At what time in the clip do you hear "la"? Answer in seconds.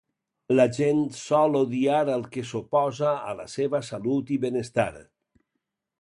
0.59-0.63, 3.43-3.47